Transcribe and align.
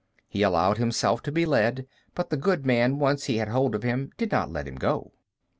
He 0.27 0.41
allowed 0.41 0.79
himself 0.79 1.21
to 1.21 1.31
be 1.31 1.45
led, 1.45 1.85
but 2.15 2.31
the 2.31 2.35
good 2.35 2.65
man 2.65 2.97
once 2.97 3.25
he 3.25 3.37
had 3.37 3.49
hold 3.49 3.75
of 3.75 3.83
him 3.83 4.09
did 4.17 4.31
not 4.31 4.51
let 4.51 4.67
him 4.67 4.77
go. 4.77 5.11